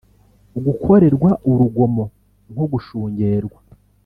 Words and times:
gukorerwa 0.65 1.29
urugomo 1.49 2.03
nko 2.51 2.65
gushungerwa 2.71 3.59